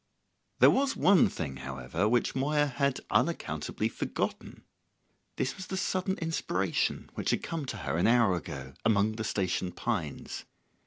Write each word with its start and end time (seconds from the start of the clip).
There 0.57 0.71
was 0.71 0.95
one 0.95 1.29
thing, 1.29 1.57
however, 1.57 2.09
which 2.09 2.33
Moya 2.33 2.65
had 2.65 3.01
unaccountably 3.11 3.87
forgotten. 3.87 4.63
This 5.35 5.55
was 5.55 5.67
the 5.67 5.77
sudden 5.77 6.17
inspiration 6.17 7.11
which 7.13 7.29
had 7.29 7.43
come 7.43 7.67
to 7.67 7.77
her 7.77 7.97
an 7.97 8.07
hour 8.07 8.33
ago, 8.35 8.73
among 8.83 9.11
the 9.17 9.23
station 9.23 9.71
pines. 9.71 10.45